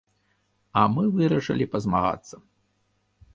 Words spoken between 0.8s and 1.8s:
мы вырашылі